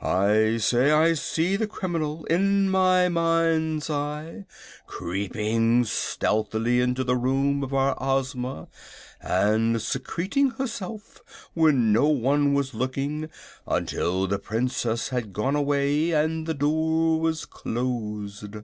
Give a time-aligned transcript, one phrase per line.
[0.00, 4.46] "I say I see the criminal, in my mind's eye,
[4.86, 8.68] creeping stealthily into the room of our Ozma
[9.20, 11.20] and secreting herself,
[11.52, 13.28] when no one was looking,
[13.66, 18.56] until the Princess had gone away and the door was closed.